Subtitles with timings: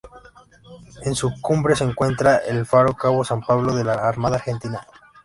[1.03, 4.87] En su cumbre se encuentra el Faro Cabo San Pablo de la Armada Argentina.